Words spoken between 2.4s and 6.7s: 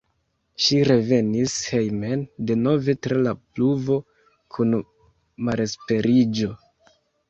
denove tra la pluvo kun malesperiĝo.